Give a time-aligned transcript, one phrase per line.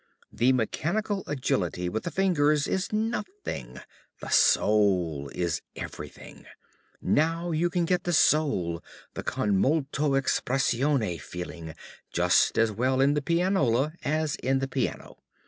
[0.33, 3.79] The mechanical agility with the fingers is nothing,
[4.19, 6.47] the soul is everything.
[7.03, 8.83] Now you can get the soul,
[9.13, 11.75] the con molto expressione feeling,
[12.11, 15.19] just as well in the pianola as in the piano.